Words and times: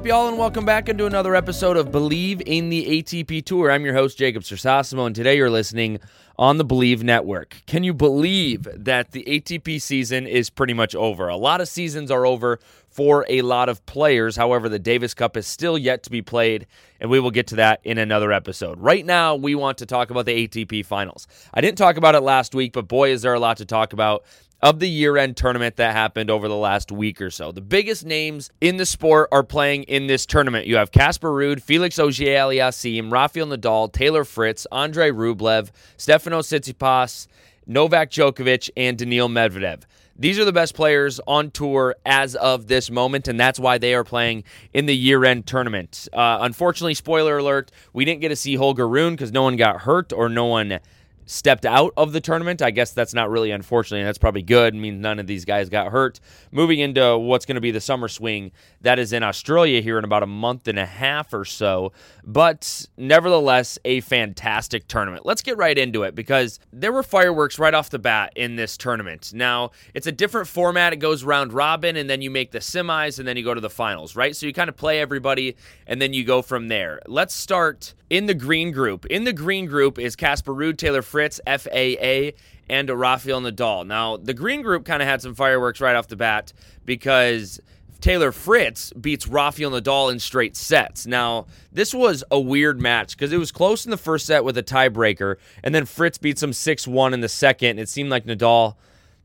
Up, 0.00 0.06
y'all, 0.06 0.28
and 0.28 0.38
welcome 0.38 0.64
back 0.64 0.88
into 0.88 1.04
another 1.04 1.36
episode 1.36 1.76
of 1.76 1.88
Bleav 1.88 2.40
in 2.46 2.70
the 2.70 3.02
ATP 3.02 3.44
Tour. 3.44 3.70
I'm 3.70 3.84
your 3.84 3.92
host, 3.92 4.16
Jacob 4.16 4.44
Sersasimo, 4.44 5.04
and 5.04 5.14
today 5.14 5.36
you're 5.36 5.50
listening 5.50 6.00
on 6.38 6.56
the 6.56 6.64
Bleav 6.64 7.02
Network. 7.02 7.60
Can 7.66 7.84
you 7.84 7.92
believe 7.92 8.66
that 8.74 9.10
the 9.10 9.22
ATP 9.24 9.78
season 9.82 10.26
is 10.26 10.48
pretty 10.48 10.72
much 10.72 10.94
over? 10.94 11.28
A 11.28 11.36
lot 11.36 11.60
of 11.60 11.68
seasons 11.68 12.10
are 12.10 12.24
over 12.24 12.60
for 12.88 13.26
a 13.28 13.42
lot 13.42 13.68
of 13.68 13.84
players. 13.84 14.36
However, 14.36 14.70
the 14.70 14.78
Davis 14.78 15.12
Cup 15.12 15.36
is 15.36 15.46
still 15.46 15.76
yet 15.76 16.02
to 16.04 16.10
be 16.10 16.22
played, 16.22 16.66
and 16.98 17.10
we 17.10 17.20
will 17.20 17.30
get 17.30 17.48
to 17.48 17.56
that 17.56 17.80
in 17.84 17.98
another 17.98 18.32
episode. 18.32 18.80
Right 18.80 19.04
now, 19.04 19.34
we 19.34 19.54
want 19.54 19.76
to 19.78 19.86
talk 19.86 20.08
about 20.08 20.24
the 20.24 20.48
ATP 20.48 20.86
finals. 20.86 21.28
I 21.52 21.60
didn't 21.60 21.76
talk 21.76 21.98
about 21.98 22.14
it 22.14 22.20
last 22.20 22.54
week, 22.54 22.72
but 22.72 22.88
boy, 22.88 23.10
is 23.10 23.20
there 23.20 23.34
a 23.34 23.38
lot 23.38 23.58
to 23.58 23.66
talk 23.66 23.92
about 23.92 24.24
of 24.62 24.78
the 24.78 24.88
year 24.88 25.16
end 25.16 25.36
tournament 25.36 25.76
that 25.76 25.92
happened 25.92 26.30
over 26.30 26.48
the 26.48 26.56
last 26.56 26.92
week 26.92 27.20
or 27.20 27.30
so. 27.30 27.52
The 27.52 27.60
biggest 27.60 28.04
names 28.04 28.50
in 28.60 28.76
the 28.76 28.86
sport 28.86 29.28
are 29.32 29.42
playing 29.42 29.84
in 29.84 30.06
this 30.06 30.26
tournament. 30.26 30.66
You 30.66 30.76
have 30.76 30.92
Casper 30.92 31.30
Ruud, 31.30 31.62
Felix 31.62 31.98
Auger 31.98 32.24
Aliassime, 32.24 33.10
Rafael 33.10 33.46
Nadal, 33.46 33.92
Taylor 33.92 34.24
Fritz, 34.24 34.66
Andre 34.70 35.10
Rublev, 35.10 35.70
Stefano 35.96 36.40
Tsitsipas, 36.40 37.26
Novak 37.66 38.10
Djokovic, 38.10 38.70
and 38.76 38.98
Daniil 38.98 39.28
Medvedev. 39.28 39.82
These 40.20 40.38
are 40.38 40.44
the 40.44 40.52
best 40.52 40.74
players 40.74 41.18
on 41.26 41.50
tour 41.50 41.96
as 42.04 42.34
of 42.34 42.66
this 42.66 42.90
moment, 42.90 43.26
and 43.26 43.40
that's 43.40 43.58
why 43.58 43.78
they 43.78 43.94
are 43.94 44.04
playing 44.04 44.44
in 44.74 44.84
the 44.84 44.94
year 44.94 45.24
end 45.24 45.46
tournament. 45.46 46.08
Uh, 46.12 46.40
unfortunately, 46.42 46.92
spoiler 46.92 47.38
alert, 47.38 47.70
we 47.94 48.04
didn't 48.04 48.20
get 48.20 48.28
to 48.28 48.36
see 48.36 48.54
Holger 48.54 48.86
Rune 48.86 49.14
because 49.14 49.32
no 49.32 49.42
one 49.44 49.56
got 49.56 49.80
hurt 49.80 50.12
or 50.12 50.28
no 50.28 50.44
one 50.44 50.80
stepped 51.26 51.64
out 51.64 51.92
of 51.96 52.12
the 52.12 52.20
tournament. 52.20 52.62
I 52.62 52.70
guess 52.70 52.92
that's 52.92 53.14
not 53.14 53.30
really 53.30 53.50
unfortunately. 53.50 54.04
That's 54.04 54.18
probably 54.18 54.42
good. 54.42 54.74
It 54.74 54.78
means 54.78 55.00
none 55.00 55.18
of 55.18 55.26
these 55.26 55.44
guys 55.44 55.68
got 55.68 55.92
hurt. 55.92 56.20
Moving 56.50 56.80
into 56.80 57.16
what's 57.18 57.46
going 57.46 57.54
to 57.54 57.60
be 57.60 57.70
the 57.70 57.80
summer 57.80 58.08
swing 58.08 58.52
that 58.80 58.98
is 58.98 59.12
in 59.12 59.22
Australia 59.22 59.80
here 59.80 59.98
in 59.98 60.04
about 60.04 60.22
a 60.22 60.26
month 60.26 60.68
and 60.68 60.78
a 60.78 60.86
half 60.86 61.32
or 61.32 61.44
so. 61.44 61.92
But 62.24 62.86
nevertheless, 62.96 63.78
a 63.84 64.00
fantastic 64.00 64.88
tournament. 64.88 65.24
Let's 65.24 65.42
get 65.42 65.56
right 65.56 65.76
into 65.76 66.02
it 66.02 66.14
because 66.14 66.58
there 66.72 66.92
were 66.92 67.02
fireworks 67.02 67.58
right 67.58 67.74
off 67.74 67.90
the 67.90 67.98
bat 67.98 68.32
in 68.36 68.56
this 68.56 68.76
tournament. 68.76 69.32
Now, 69.34 69.70
it's 69.94 70.06
a 70.06 70.12
different 70.12 70.48
format. 70.48 70.92
It 70.92 70.96
goes 70.96 71.24
round 71.24 71.52
robin 71.52 71.96
and 71.96 72.10
then 72.10 72.22
you 72.22 72.30
make 72.30 72.50
the 72.50 72.58
semis 72.58 73.18
and 73.18 73.26
then 73.26 73.36
you 73.36 73.44
go 73.44 73.54
to 73.54 73.60
the 73.60 73.70
finals, 73.70 74.16
right? 74.16 74.34
So 74.34 74.46
you 74.46 74.52
kind 74.52 74.68
of 74.68 74.76
play 74.76 75.00
everybody 75.00 75.56
and 75.86 76.00
then 76.00 76.12
you 76.12 76.24
go 76.24 76.42
from 76.42 76.68
there. 76.68 77.00
Let's 77.06 77.34
start 77.34 77.94
in 78.10 78.26
the 78.26 78.34
green 78.34 78.72
group. 78.72 79.06
In 79.06 79.24
the 79.24 79.32
green 79.32 79.66
group 79.66 79.98
is 79.98 80.16
Casper 80.16 80.52
Ruud, 80.52 80.76
Taylor 80.76 81.02
Fritz, 81.02 81.40
FAA, 81.46 82.36
and 82.68 82.90
Rafael 82.90 83.40
Nadal. 83.40 83.86
Now, 83.86 84.16
the 84.16 84.34
green 84.34 84.62
group 84.62 84.84
kind 84.84 85.00
of 85.00 85.08
had 85.08 85.22
some 85.22 85.34
fireworks 85.34 85.80
right 85.80 85.96
off 85.96 86.08
the 86.08 86.16
bat 86.16 86.52
because 86.84 87.60
Taylor 88.00 88.32
Fritz 88.32 88.92
beats 88.92 89.28
Rafael 89.28 89.70
Nadal 89.70 90.10
in 90.10 90.18
straight 90.18 90.56
sets. 90.56 91.06
Now, 91.06 91.46
this 91.72 91.94
was 91.94 92.24
a 92.30 92.40
weird 92.40 92.80
match 92.80 93.16
because 93.16 93.32
it 93.32 93.38
was 93.38 93.52
close 93.52 93.84
in 93.84 93.90
the 93.90 93.96
first 93.96 94.26
set 94.26 94.44
with 94.44 94.58
a 94.58 94.62
tiebreaker, 94.62 95.36
and 95.62 95.74
then 95.74 95.86
Fritz 95.86 96.18
beats 96.18 96.42
him 96.42 96.52
6 96.52 96.88
1 96.88 97.14
in 97.14 97.20
the 97.20 97.28
second. 97.28 97.78
It 97.78 97.88
seemed 97.88 98.10
like 98.10 98.24
Nadal 98.24 98.74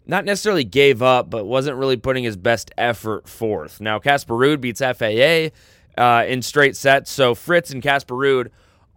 not 0.05 0.25
necessarily 0.25 0.63
gave 0.63 1.01
up, 1.01 1.31
but 1.31 1.45
wasn't 1.45 1.77
really 1.77 1.97
putting 1.97 2.23
his 2.23 2.37
best 2.37 2.69
effort 2.77 3.27
forth. 3.27 3.81
Now, 3.81 3.97
Casper 3.97 4.35
Ruud 4.35 4.61
beats 4.61 4.79
FAA 4.79 5.49
uh, 5.99 6.25
in 6.25 6.43
straight 6.43 6.75
sets, 6.75 7.09
so 7.09 7.33
Fritz 7.33 7.71
and 7.71 7.81
Casper 7.81 8.13
Ruud 8.13 8.49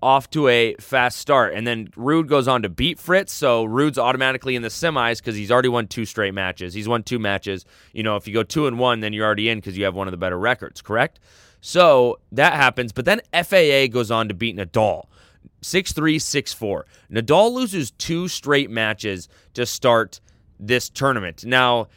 off 0.03 0.31
to 0.31 0.49
a 0.49 0.75
fast 0.77 1.19
start. 1.19 1.55
And 1.55 1.67
then 1.67 1.89
Ruud 1.89 2.29
goes 2.29 2.47
on 2.47 2.63
to 2.63 2.69
beat 2.69 2.99
Fritz. 2.99 3.33
So 3.33 3.67
Ruud's 3.67 3.99
automatically 3.99 4.55
in 4.55 4.63
the 4.63 4.69
semis 4.69 5.19
because 5.19 5.37
he's 5.37 5.51
already 5.51 5.69
won 5.69 5.87
two 5.89 6.05
straight 6.05 6.35
matches. 6.35 6.75
He's 6.75 6.89
won 6.89 7.03
two 7.03 7.19
matches. 7.19 7.65
You 7.93 8.03
know, 8.03 8.17
if 8.17 8.29
you 8.29 8.35
go 8.35 8.43
two 8.43 8.67
and 8.67 8.79
one, 8.79 9.01
then 9.01 9.13
you're 9.13 9.27
already 9.27 9.49
in 9.49 9.59
because 9.59 9.77
you 9.77 9.85
have 9.85 9.95
one 9.95 10.07
of 10.07 10.13
the 10.13 10.19
better 10.19 10.39
records, 10.39 10.81
correct? 10.81 11.19
So 11.61 12.21
that 12.33 12.55
happens. 12.55 12.93
But 12.93 13.05
then 13.05 13.21
FAA 13.33 13.87
goes 13.93 14.11
on 14.11 14.29
to 14.29 14.35
beat 14.35 14.57
Nadal. 14.57 15.07
6 15.61 15.93
3, 15.93 16.19
6 16.19 16.53
4. 16.53 16.87
Nadal 17.11 17.53
loses 17.53 17.91
two 17.93 18.29
straight 18.29 18.71
matches 18.71 19.29
to 19.55 19.67
start 19.67 20.21
this 20.61 20.89
tournament. 20.89 21.45
Now, 21.45 21.89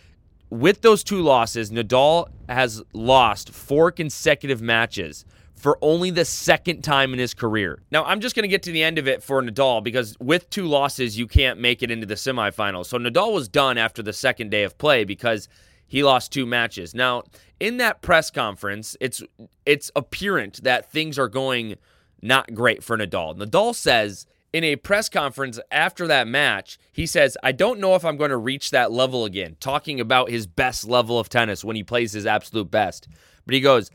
with 0.50 0.82
those 0.82 1.04
two 1.04 1.22
losses, 1.22 1.72
Nadal 1.72 2.28
has 2.50 2.82
lost 2.94 3.52
four 3.52 3.92
consecutive 3.92 4.62
matches 4.62 5.26
for 5.62 5.78
only 5.84 6.10
the 6.10 6.26
second 6.26 6.82
time 6.82 7.14
in 7.14 7.20
his 7.20 7.36
career. 7.36 7.84
Now, 7.92 8.04
I'm 8.04 8.20
just 8.20 8.36
going 8.36 8.44
to 8.44 8.50
get 8.50 8.64
to 8.64 8.72
the 8.72 8.82
end 8.82 8.98
of 8.98 9.08
it 9.08 9.22
for 9.22 9.44
Nadal 9.44 9.84
because 9.84 10.18
with 10.20 10.50
two 10.50 10.66
losses, 10.66 11.20
you 11.20 11.28
can't 11.28 11.60
make 11.60 11.84
it 11.84 11.92
into 11.92 12.08
the 12.08 12.16
semifinals. 12.16 12.88
So 12.88 12.98
Nadal 12.98 13.32
was 13.32 13.48
done 13.48 13.78
after 13.78 14.02
the 14.02 14.12
second 14.12 14.50
day 14.50 14.64
of 14.64 14.80
play 14.80 15.04
because 15.04 15.48
he 15.86 16.04
lost 16.04 16.32
two 16.32 16.48
matches. 16.48 16.96
Now, 16.96 17.22
in 17.60 17.78
that 17.78 18.02
press 18.02 18.32
conference, 18.32 18.98
it's 19.00 19.22
it's 19.64 19.92
apparent 19.96 20.64
that 20.64 20.92
things 20.92 21.20
are 21.20 21.28
going 21.28 21.76
not 22.24 22.56
great 22.56 22.84
for 22.84 22.98
Nadal. 22.98 23.38
Nadal 23.38 23.76
says 23.76 24.26
in 24.52 24.64
a 24.64 24.78
press 24.78 25.10
conference 25.10 25.60
after 25.70 26.08
that 26.08 26.28
match, 26.28 26.80
he 26.92 27.06
says, 27.06 27.38
I 27.44 27.52
don't 27.52 27.80
know 27.80 27.94
if 27.94 28.04
I'm 28.04 28.18
going 28.18 28.32
to 28.32 28.38
reach 28.38 28.72
that 28.72 28.92
level 28.92 29.26
again, 29.26 29.58
talking 29.60 30.00
about 30.00 30.32
his 30.32 30.48
best 30.48 30.88
level 30.88 31.20
of 31.20 31.30
tennis 31.30 31.64
when 31.64 31.76
he 31.76 31.84
plays 31.84 32.14
his 32.14 32.26
absolute 32.26 32.72
best. 32.72 33.08
But 33.46 33.54
he 33.54 33.62
goes, 33.62 33.92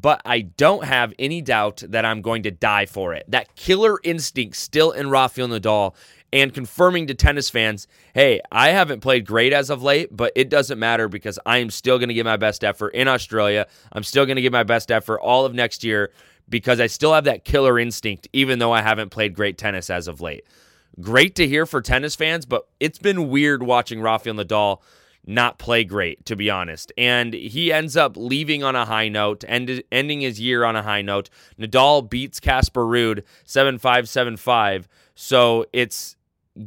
but 0.00 0.20
I 0.24 0.40
don't 0.42 0.84
have 0.84 1.14
any 1.18 1.40
doubt 1.40 1.82
that 1.88 2.04
I'm 2.04 2.20
going 2.20 2.42
to 2.42 2.50
die 2.50 2.86
for 2.86 3.14
it. 3.14 3.24
That 3.28 3.54
killer 3.56 3.98
instinct 4.04 4.56
still 4.56 4.92
in 4.92 5.08
Rafael 5.08 5.48
Nadal 5.48 5.94
and 6.32 6.52
confirming 6.52 7.06
to 7.06 7.14
tennis 7.14 7.48
fans, 7.48 7.88
hey, 8.12 8.40
I 8.52 8.70
haven't 8.70 9.00
played 9.00 9.26
great 9.26 9.52
as 9.52 9.70
of 9.70 9.82
late, 9.82 10.14
but 10.14 10.32
it 10.36 10.50
doesn't 10.50 10.78
matter 10.78 11.08
because 11.08 11.38
I 11.46 11.58
am 11.58 11.70
still 11.70 11.98
going 11.98 12.08
to 12.08 12.14
give 12.14 12.26
my 12.26 12.36
best 12.36 12.62
effort 12.62 12.90
in 12.90 13.08
Australia. 13.08 13.66
I'm 13.92 14.02
still 14.02 14.26
going 14.26 14.36
to 14.36 14.42
give 14.42 14.52
my 14.52 14.64
best 14.64 14.90
effort 14.90 15.18
all 15.20 15.46
of 15.46 15.54
next 15.54 15.82
year 15.82 16.12
because 16.48 16.78
I 16.78 16.88
still 16.88 17.14
have 17.14 17.24
that 17.24 17.44
killer 17.44 17.78
instinct, 17.78 18.28
even 18.32 18.58
though 18.58 18.72
I 18.72 18.82
haven't 18.82 19.10
played 19.10 19.34
great 19.34 19.56
tennis 19.56 19.88
as 19.88 20.08
of 20.08 20.20
late. 20.20 20.44
Great 21.00 21.34
to 21.36 21.48
hear 21.48 21.64
for 21.64 21.80
tennis 21.80 22.14
fans, 22.14 22.44
but 22.44 22.68
it's 22.80 22.98
been 22.98 23.28
weird 23.28 23.62
watching 23.62 24.00
Rafael 24.00 24.34
Nadal 24.34 24.80
not 25.26 25.58
play 25.58 25.84
great, 25.84 26.24
to 26.26 26.36
be 26.36 26.48
honest. 26.48 26.92
And 26.96 27.34
he 27.34 27.72
ends 27.72 27.96
up 27.96 28.16
leaving 28.16 28.62
on 28.62 28.76
a 28.76 28.84
high 28.84 29.08
note, 29.08 29.44
end, 29.48 29.82
ending 29.90 30.20
his 30.20 30.40
year 30.40 30.64
on 30.64 30.76
a 30.76 30.82
high 30.82 31.02
note. 31.02 31.28
Nadal 31.58 32.08
beats 32.08 32.38
Casper 32.40 32.84
Ruud 32.84 33.24
7 33.44 33.78
5 33.78 34.08
7 34.08 34.36
5. 34.36 34.88
So 35.14 35.66
it's 35.72 36.16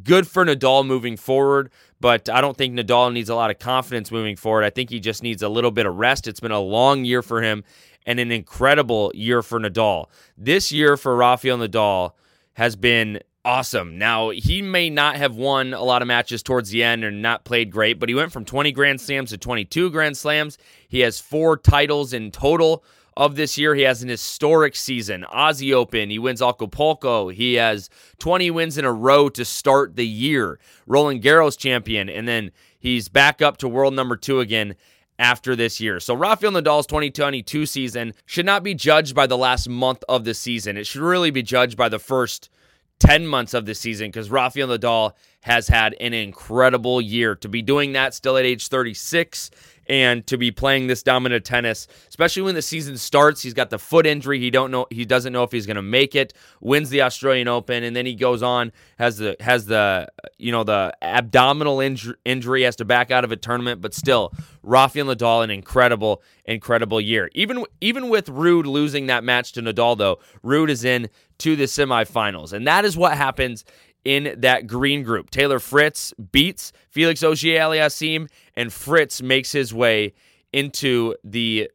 good 0.04 0.28
for 0.28 0.46
Nadal 0.46 0.86
moving 0.86 1.18
forward, 1.18 1.72
but 2.00 2.30
I 2.30 2.42
don't 2.42 2.58
think 2.58 2.76
Nadal 2.76 3.14
needs 3.14 3.30
a 3.30 3.36
lot 3.36 3.50
of 3.50 3.60
confidence 3.60 4.12
moving 4.12 4.36
forward. 4.36 4.64
I 4.64 4.70
think 4.70 4.90
he 4.90 5.00
just 5.00 5.24
needs 5.24 5.42
a 5.42 5.50
little 5.50 5.72
bit 5.72 5.86
of 5.86 5.96
rest. 5.96 6.28
It's 6.28 6.40
been 6.40 6.52
a 6.52 6.60
long 6.60 7.06
year 7.06 7.22
for 7.22 7.42
him 7.42 7.64
and 8.06 8.20
an 8.20 8.32
incredible 8.32 9.12
year 9.16 9.42
for 9.42 9.60
Nadal. 9.60 10.06
This 10.38 10.72
year 10.72 10.98
for 10.98 11.16
Rafael 11.16 11.58
Nadal 11.58 12.12
has 12.54 12.76
been 12.76 13.20
awesome. 13.44 13.98
Now, 13.98 14.30
he 14.30 14.62
may 14.62 14.90
not 14.90 15.16
have 15.16 15.36
won 15.36 15.74
a 15.74 15.84
lot 15.84 16.02
of 16.02 16.08
matches 16.08 16.44
towards 16.44 16.70
the 16.70 16.84
end 16.84 17.04
and 17.04 17.22
not 17.22 17.46
played 17.46 17.72
great, 17.72 18.00
but 18.00 18.10
he 18.10 18.16
went 18.16 18.32
from 18.32 18.46
20 18.46 18.72
Grand 18.72 19.02
Slams 19.02 19.32
to 19.32 19.38
22 19.38 19.90
Grand 19.90 20.18
Slams. 20.18 20.58
He 20.88 21.00
has 21.02 21.20
four 21.20 21.58
titles 21.58 22.14
in 22.14 22.32
total 22.32 22.84
of 23.18 23.36
this 23.36 23.58
year. 23.58 23.76
He 23.76 23.84
has 23.84 24.02
an 24.02 24.10
historic 24.10 24.76
season. 24.76 25.26
Aussie 25.34 25.74
Open, 25.74 26.10
he 26.10 26.20
wins 26.20 26.42
Acapulco. 26.42 27.30
He 27.30 27.56
has 27.56 27.90
20 28.20 28.50
wins 28.52 28.78
in 28.78 28.86
a 28.86 28.94
row 28.94 29.30
to 29.30 29.44
start 29.44 29.96
the 29.96 30.08
year. 30.08 30.60
Roland 30.88 31.22
Garros 31.22 31.58
champion, 31.58 32.10
and 32.10 32.28
then 32.28 32.52
he's 32.80 33.10
back 33.10 33.42
up 33.42 33.58
to 33.58 33.68
world 33.68 33.94
number 33.94 34.16
two 34.16 34.40
again 34.40 34.76
after 35.18 35.54
this 35.54 35.82
year. 35.82 36.00
So 36.00 36.14
Rafael 36.14 36.54
Nadal's 36.54 36.88
2022 36.88 37.66
season 37.66 38.14
should 38.26 38.46
not 38.46 38.64
be 38.64 38.74
judged 38.74 39.14
by 39.14 39.28
the 39.28 39.38
last 39.38 39.68
month 39.68 40.04
of 40.08 40.24
the 40.24 40.34
season. 40.34 40.78
It 40.78 40.88
should 40.88 41.02
really 41.02 41.30
be 41.30 41.44
judged 41.44 41.76
by 41.76 41.90
the 41.90 42.00
first 42.00 42.50
10 43.00 43.26
months 43.26 43.54
of 43.54 43.66
the 43.66 43.74
season 43.74 44.08
because 44.08 44.30
Rafael 44.30 44.68
Nadal 44.68 45.14
has 45.42 45.68
had 45.68 45.96
an 46.00 46.14
incredible 46.14 47.02
year. 47.02 47.36
To 47.36 47.48
be 47.50 47.62
doing 47.62 47.94
that 47.94 48.14
still 48.14 48.38
at 48.38 48.46
age 48.46 48.68
36 48.68 49.52
and 49.90 50.26
to 50.28 50.38
be 50.38 50.52
playing 50.52 50.88
this 50.88 51.02
dominant 51.02 51.44
tennis, 51.44 51.88
especially 52.08 52.44
when 52.44 52.56
the 52.56 52.62
season 52.62 52.96
starts. 52.98 53.42
He's 53.42 53.56
got 53.56 53.72
the 53.72 53.80
foot 53.80 54.06
injury. 54.06 54.40
He 54.40 54.52
don't 54.52 54.70
know. 54.70 54.86
He 54.92 55.04
doesn't 55.04 55.34
know 55.34 55.44
if 55.44 55.52
he's 55.52 55.66
going 55.66 55.76
to 55.76 55.82
make 55.82 56.16
it. 56.16 56.34
Wins 56.62 56.90
the 56.90 57.02
Australian 57.02 57.48
Open, 57.48 57.84
and 57.84 57.96
then 57.96 58.06
he 58.06 58.14
goes 58.14 58.44
on 58.44 58.72
has 59.00 59.18
the 59.18 59.36
has 59.40 59.66
the 59.66 60.08
you 60.38 60.52
know 60.52 60.64
the 60.64 60.96
abdominal 61.02 61.78
inj- 61.78 62.16
injury, 62.24 62.64
has 62.64 62.76
to 62.78 62.86
back 62.86 63.10
out 63.10 63.24
of 63.24 63.32
a 63.32 63.36
tournament. 63.36 63.82
But 63.82 63.94
still, 63.94 64.32
Rafael 64.62 65.08
Nadal 65.08 65.44
an 65.44 65.50
incredible 65.50 66.22
incredible 66.46 67.02
year. 67.02 67.30
Even 67.34 67.66
even 67.82 68.10
with 68.10 68.28
Ruud 68.28 68.66
losing 68.66 69.08
that 69.08 69.24
match 69.24 69.54
to 69.54 69.62
Nadal, 69.62 69.98
though, 69.98 70.20
Ruud 70.44 70.70
is 70.70 70.84
in 70.84 71.10
to 71.40 71.56
the 71.56 71.64
semifinals, 71.64 72.54
and 72.54 72.68
that 72.68 72.86
is 72.86 72.96
what 72.96 73.18
happens 73.18 73.66
in 74.06 74.36
that 74.38 74.68
green 74.68 75.04
group. 75.04 75.30
Taylor 75.30 75.60
Fritz 75.60 76.14
beats 76.32 76.72
Felix 76.90 77.24
Auger-Aliassime, 77.24 78.30
and 78.56 78.72
Fritz 78.72 79.22
makes 79.22 79.52
his 79.52 79.74
way 79.74 80.14
into 80.54 81.16
the 81.24 81.70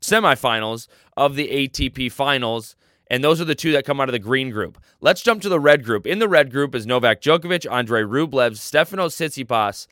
semifinals 0.00 0.88
of 1.16 1.34
the 1.36 1.48
ATP 1.48 2.12
finals. 2.12 2.76
And 3.10 3.22
those 3.22 3.40
are 3.40 3.44
the 3.44 3.54
two 3.54 3.72
that 3.72 3.84
come 3.84 4.00
out 4.00 4.08
of 4.08 4.12
the 4.12 4.18
green 4.18 4.50
group. 4.50 4.78
Let's 5.00 5.22
jump 5.22 5.42
to 5.42 5.48
the 5.48 5.60
red 5.60 5.84
group. 5.84 6.06
In 6.06 6.18
the 6.18 6.28
red 6.28 6.50
group 6.50 6.74
is 6.74 6.86
Novak 6.86 7.20
Djokovic, 7.20 7.70
Andrei 7.70 8.02
Rublev, 8.02 8.52
Stefanos 8.52 9.14
Tsitsipas, 9.14 9.86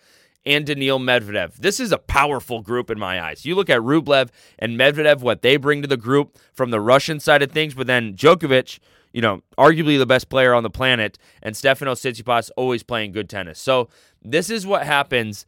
and 0.45 0.67
Daniil 0.67 0.99
Medvedev. 0.99 1.57
This 1.57 1.79
is 1.79 1.93
a 1.93 1.99
powerful 1.99 2.63
group 2.63 2.91
in 2.91 2.99
my 2.99 3.23
eyes. 3.23 3.45
You 3.45 3.55
look 3.55 3.71
at 3.71 3.81
Rublev 3.81 4.31
and 4.59 4.79
Medvedev, 4.79 5.21
what 5.21 5.43
they 5.43 5.57
bring 5.57 5.83
to 5.83 5.89
the 5.89 5.97
group 5.97 6.39
from 6.53 6.71
the 6.71 6.81
Russian 6.81 7.21
side 7.21 7.43
of 7.43 7.53
things, 7.53 7.75
but 7.75 7.87
then 7.87 8.15
Djokovic, 8.15 8.79
you 9.13 9.21
know, 9.21 9.43
arguably 9.59 9.99
the 9.99 10.07
best 10.07 10.29
player 10.29 10.55
on 10.55 10.63
the 10.63 10.71
planet, 10.71 11.19
and 11.43 11.55
Stefanos 11.55 12.01
Tsitsipas 12.01 12.51
always 12.57 12.83
playing 12.83 13.13
good 13.13 13.29
tennis. 13.29 13.59
So 13.59 13.89
this 14.23 14.51
is 14.51 14.67
what 14.67 14.85
happens 14.85 15.47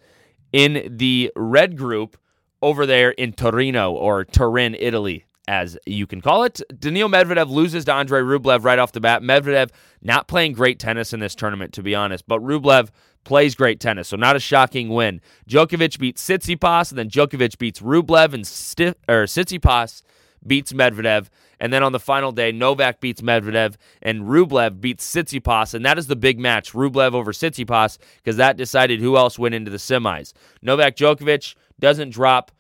in 0.52 0.96
the 0.96 1.32
red 1.36 1.76
group 1.76 2.16
over 2.62 2.86
there 2.86 3.10
in 3.10 3.32
Torino 3.32 3.92
or 3.92 4.24
Turin, 4.24 4.74
Italy 4.78 5.24
as 5.46 5.76
you 5.86 6.06
can 6.06 6.20
call 6.20 6.44
it. 6.44 6.60
Daniil 6.78 7.08
Medvedev 7.08 7.50
loses 7.50 7.84
to 7.84 7.92
Andrei 7.92 8.20
Rublev 8.20 8.64
right 8.64 8.78
off 8.78 8.92
the 8.92 9.00
bat. 9.00 9.22
Medvedev 9.22 9.70
not 10.02 10.26
playing 10.26 10.52
great 10.52 10.78
tennis 10.78 11.12
in 11.12 11.20
this 11.20 11.34
tournament, 11.34 11.72
to 11.74 11.82
be 11.82 11.94
honest, 11.94 12.26
but 12.26 12.40
Rublev 12.40 12.88
plays 13.24 13.54
great 13.54 13.80
tennis, 13.80 14.08
so 14.08 14.16
not 14.16 14.36
a 14.36 14.40
shocking 14.40 14.88
win. 14.90 15.20
Djokovic 15.48 15.98
beats 15.98 16.26
Tsitsipas, 16.26 16.90
and 16.90 16.98
then 16.98 17.10
Djokovic 17.10 17.58
beats 17.58 17.80
Rublev, 17.80 18.32
and 18.34 18.46
Sti- 18.46 18.94
or 19.08 19.24
Tsitsipas 19.24 20.02
beats 20.46 20.72
Medvedev. 20.72 21.28
And 21.60 21.72
then 21.72 21.82
on 21.82 21.92
the 21.92 22.00
final 22.00 22.32
day, 22.32 22.52
Novak 22.52 23.00
beats 23.00 23.20
Medvedev, 23.20 23.76
and 24.02 24.22
Rublev 24.22 24.80
beats 24.80 25.06
Tsitsipas, 25.12 25.74
and 25.74 25.84
that 25.84 25.98
is 25.98 26.06
the 26.06 26.16
big 26.16 26.38
match, 26.38 26.72
Rublev 26.72 27.14
over 27.14 27.32
Tsitsipas, 27.32 27.98
because 28.16 28.36
that 28.36 28.56
decided 28.56 29.00
who 29.00 29.16
else 29.16 29.38
went 29.38 29.54
into 29.54 29.70
the 29.70 29.76
semis. 29.76 30.32
Novak 30.62 30.96
Djokovic 30.96 31.54
doesn't 31.80 32.10
drop 32.10 32.50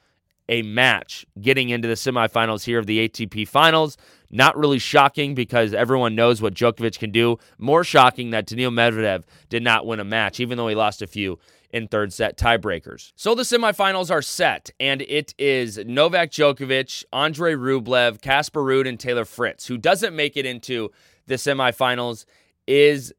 a 0.48 0.62
match 0.62 1.24
getting 1.40 1.70
into 1.70 1.88
the 1.88 1.94
semifinals 1.94 2.64
here 2.64 2.78
of 2.78 2.86
the 2.86 3.08
ATP 3.08 3.48
finals. 3.48 3.96
Not 4.30 4.56
really 4.56 4.78
shocking 4.78 5.34
because 5.34 5.72
everyone 5.72 6.14
knows 6.14 6.42
what 6.42 6.54
Djokovic 6.54 6.98
can 6.98 7.10
do. 7.10 7.38
More 7.58 7.84
shocking 7.84 8.30
that 8.30 8.46
Daniil 8.46 8.70
Medvedev 8.70 9.22
did 9.48 9.62
not 9.62 9.86
win 9.86 10.00
a 10.00 10.04
match, 10.04 10.40
even 10.40 10.58
though 10.58 10.68
he 10.68 10.74
lost 10.74 11.02
a 11.02 11.06
few 11.06 11.38
in 11.70 11.88
third 11.88 12.12
set 12.12 12.36
tiebreakers. 12.36 13.12
So 13.16 13.34
the 13.34 13.42
semifinals 13.42 14.10
are 14.10 14.22
set, 14.22 14.70
and 14.78 15.02
it 15.02 15.34
is 15.38 15.78
Novak 15.78 16.30
Djokovic, 16.30 17.04
Andrei 17.12 17.54
Rublev, 17.54 18.20
Casper 18.20 18.62
Ruud, 18.62 18.88
and 18.88 18.98
Taylor 18.98 19.24
Fritz. 19.24 19.66
Who 19.66 19.76
doesn't 19.76 20.14
make 20.14 20.36
it 20.36 20.46
into 20.46 20.90
the 21.26 21.34
semifinals 21.34 22.26
is 22.66 23.12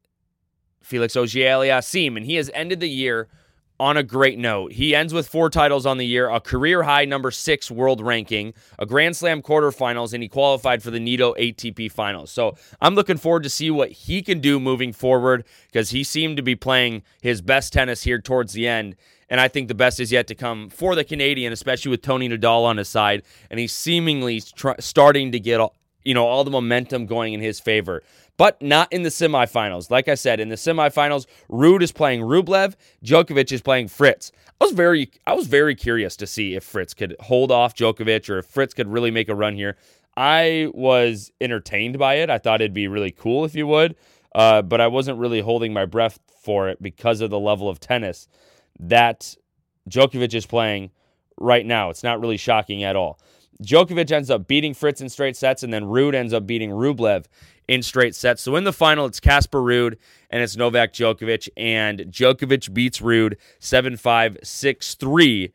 Felix 0.82 1.16
Auger-Aliassime, 1.16 2.16
and 2.16 2.24
he 2.24 2.36
has 2.36 2.50
ended 2.54 2.80
the 2.80 2.88
year 2.88 3.28
on 3.78 3.96
a 3.96 4.02
great 4.02 4.38
note. 4.38 4.72
He 4.72 4.94
ends 4.94 5.12
with 5.12 5.28
four 5.28 5.50
titles 5.50 5.86
on 5.86 5.98
the 5.98 6.06
year, 6.06 6.28
a 6.28 6.40
career 6.40 6.82
high 6.82 7.04
number 7.04 7.30
six 7.30 7.70
world 7.70 8.00
ranking, 8.00 8.54
a 8.78 8.86
Grand 8.86 9.16
Slam 9.16 9.42
quarterfinals, 9.42 10.12
and 10.12 10.22
he 10.22 10.28
qualified 10.28 10.82
for 10.82 10.90
the 10.90 10.98
Nitto 10.98 11.36
ATP 11.36 11.90
finals. 11.92 12.30
So 12.30 12.56
I'm 12.80 12.94
looking 12.94 13.16
forward 13.16 13.42
to 13.42 13.50
see 13.50 13.70
what 13.70 13.90
he 13.90 14.22
can 14.22 14.40
do 14.40 14.58
moving 14.58 14.92
forward 14.92 15.44
because 15.66 15.90
he 15.90 16.04
seemed 16.04 16.36
to 16.38 16.42
be 16.42 16.56
playing 16.56 17.02
his 17.20 17.42
best 17.42 17.72
tennis 17.72 18.02
here 18.02 18.20
towards 18.20 18.52
the 18.52 18.66
end. 18.66 18.96
And 19.28 19.40
I 19.40 19.48
think 19.48 19.68
the 19.68 19.74
best 19.74 19.98
is 19.98 20.12
yet 20.12 20.28
to 20.28 20.34
come 20.34 20.70
for 20.70 20.94
the 20.94 21.04
Canadian, 21.04 21.52
especially 21.52 21.90
with 21.90 22.02
Tony 22.02 22.28
Nadal 22.28 22.64
on 22.64 22.76
his 22.76 22.88
side. 22.88 23.22
And 23.50 23.58
he's 23.58 23.72
seemingly 23.72 24.40
tr- 24.40 24.70
starting 24.78 25.32
to 25.32 25.40
get 25.40 25.60
you 26.04 26.14
know 26.14 26.24
all 26.24 26.44
the 26.44 26.50
momentum 26.50 27.04
going 27.04 27.34
in 27.34 27.40
his 27.40 27.58
favor 27.58 28.02
but 28.36 28.60
not 28.60 28.92
in 28.92 29.02
the 29.02 29.08
semifinals. 29.08 29.90
Like 29.90 30.08
I 30.08 30.14
said, 30.14 30.40
in 30.40 30.48
the 30.48 30.56
semifinals, 30.56 31.26
Ruud 31.50 31.82
is 31.82 31.92
playing 31.92 32.20
Rublev, 32.20 32.74
Djokovic 33.04 33.52
is 33.52 33.62
playing 33.62 33.88
Fritz. 33.88 34.32
I 34.60 34.64
was 34.64 34.72
very 34.72 35.10
I 35.26 35.34
was 35.34 35.46
very 35.46 35.74
curious 35.74 36.16
to 36.16 36.26
see 36.26 36.54
if 36.54 36.64
Fritz 36.64 36.94
could 36.94 37.14
hold 37.20 37.50
off 37.50 37.74
Djokovic 37.74 38.28
or 38.30 38.38
if 38.38 38.46
Fritz 38.46 38.74
could 38.74 38.88
really 38.88 39.10
make 39.10 39.28
a 39.28 39.34
run 39.34 39.54
here. 39.54 39.76
I 40.16 40.70
was 40.72 41.30
entertained 41.40 41.98
by 41.98 42.14
it. 42.14 42.30
I 42.30 42.38
thought 42.38 42.62
it'd 42.62 42.72
be 42.72 42.88
really 42.88 43.10
cool 43.10 43.44
if 43.44 43.54
you 43.54 43.66
would, 43.66 43.96
uh, 44.34 44.62
but 44.62 44.80
I 44.80 44.86
wasn't 44.86 45.18
really 45.18 45.40
holding 45.40 45.74
my 45.74 45.84
breath 45.84 46.18
for 46.42 46.68
it 46.68 46.80
because 46.80 47.20
of 47.20 47.28
the 47.28 47.38
level 47.38 47.68
of 47.68 47.80
tennis 47.80 48.28
that 48.78 49.36
Djokovic 49.90 50.32
is 50.34 50.46
playing 50.46 50.90
right 51.38 51.66
now. 51.66 51.90
It's 51.90 52.02
not 52.02 52.20
really 52.20 52.36
shocking 52.36 52.82
at 52.82 52.96
all. 52.96 53.20
Djokovic 53.62 54.10
ends 54.12 54.30
up 54.30 54.46
beating 54.46 54.74
Fritz 54.74 55.00
in 55.00 55.08
straight 55.08 55.36
sets, 55.36 55.62
and 55.62 55.72
then 55.72 55.84
Ruud 55.84 56.14
ends 56.14 56.32
up 56.32 56.46
beating 56.46 56.70
Rublev 56.70 57.26
in 57.68 57.82
straight 57.82 58.14
sets. 58.14 58.42
So 58.42 58.56
in 58.56 58.64
the 58.64 58.72
final, 58.72 59.06
it's 59.06 59.20
Casper 59.20 59.60
Ruud 59.60 59.96
and 60.30 60.42
it's 60.42 60.56
Novak 60.56 60.92
Djokovic, 60.92 61.48
and 61.56 62.00
Djokovic 62.00 62.72
beats 62.72 63.00
Ruud 63.00 63.36
7 63.58 63.96
5 63.96 64.38
6 64.42 64.94
3 64.94 65.52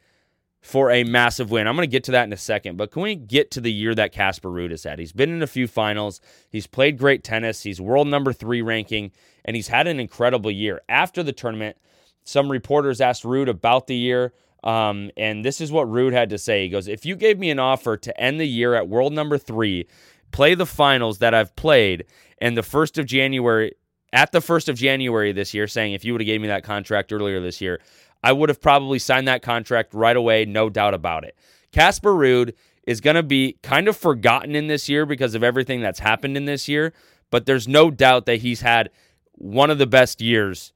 for 0.61 0.91
a 0.91 1.03
massive 1.03 1.49
win. 1.49 1.67
I'm 1.67 1.75
going 1.75 1.87
to 1.87 1.91
get 1.91 2.03
to 2.05 2.11
that 2.11 2.25
in 2.25 2.33
a 2.33 2.37
second, 2.37 2.77
but 2.77 2.91
can 2.91 3.01
we 3.01 3.15
get 3.15 3.49
to 3.51 3.61
the 3.61 3.71
year 3.71 3.95
that 3.95 4.11
Casper 4.11 4.49
Ruud 4.49 4.69
has 4.71 4.83
had? 4.83 4.99
He's 4.99 5.11
been 5.11 5.31
in 5.31 5.41
a 5.41 5.47
few 5.47 5.67
finals, 5.67 6.21
he's 6.49 6.67
played 6.67 6.97
great 6.97 7.23
tennis, 7.23 7.63
he's 7.63 7.81
world 7.81 8.07
number 8.07 8.31
three 8.31 8.61
ranking, 8.61 9.11
and 9.43 9.55
he's 9.55 9.69
had 9.69 9.87
an 9.87 9.99
incredible 9.99 10.51
year. 10.51 10.81
After 10.87 11.23
the 11.23 11.33
tournament, 11.33 11.77
some 12.23 12.51
reporters 12.51 13.01
asked 13.01 13.23
Ruud 13.23 13.49
about 13.49 13.87
the 13.87 13.95
year. 13.95 14.33
Um, 14.63 15.09
and 15.17 15.43
this 15.43 15.59
is 15.59 15.71
what 15.71 15.87
Ruud 15.87 16.13
had 16.13 16.29
to 16.29 16.37
say. 16.37 16.63
He 16.63 16.69
goes, 16.69 16.87
If 16.87 17.05
you 17.05 17.15
gave 17.15 17.39
me 17.39 17.49
an 17.49 17.59
offer 17.59 17.97
to 17.97 18.21
end 18.21 18.39
the 18.39 18.47
year 18.47 18.75
at 18.75 18.87
world 18.87 19.13
number 19.13 19.37
three 19.37 19.87
play 20.31 20.55
the 20.55 20.65
finals 20.65 21.17
that 21.19 21.33
I've 21.33 21.55
played, 21.55 22.05
and 22.39 22.57
the 22.57 22.63
first 22.63 22.97
of 22.97 23.05
January 23.05 23.73
at 24.13 24.31
the 24.31 24.41
first 24.41 24.67
of 24.67 24.75
January 24.75 25.31
this 25.31 25.53
year, 25.53 25.67
saying 25.67 25.93
if 25.93 26.03
you 26.03 26.13
would 26.13 26.21
have 26.21 26.25
gave 26.25 26.41
me 26.41 26.47
that 26.47 26.63
contract 26.63 27.13
earlier 27.13 27.39
this 27.39 27.61
year, 27.61 27.79
I 28.23 28.33
would 28.33 28.49
have 28.49 28.61
probably 28.61 28.99
signed 28.99 29.27
that 29.27 29.41
contract 29.41 29.93
right 29.93 30.15
away, 30.15 30.45
no 30.45 30.69
doubt 30.69 30.93
about 30.93 31.23
it. 31.23 31.35
Casper 31.71 32.11
Ruud 32.11 32.53
is 32.85 32.99
going 32.99 33.15
to 33.15 33.23
be 33.23 33.57
kind 33.63 33.87
of 33.87 33.95
forgotten 33.95 34.55
in 34.55 34.67
this 34.67 34.89
year 34.89 35.05
because 35.05 35.33
of 35.33 35.43
everything 35.43 35.81
that's 35.81 35.99
happened 35.99 36.35
in 36.35 36.45
this 36.45 36.67
year, 36.67 36.93
but 37.29 37.45
there's 37.45 37.67
no 37.67 37.89
doubt 37.89 38.25
that 38.25 38.37
he's 38.37 38.61
had 38.61 38.89
one 39.33 39.69
of 39.69 39.77
the 39.77 39.87
best 39.87 40.21
years 40.21 40.73